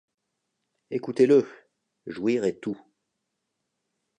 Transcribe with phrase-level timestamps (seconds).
[0.89, 1.47] Écoutez-le:—
[2.07, 2.81] Jouir est tout.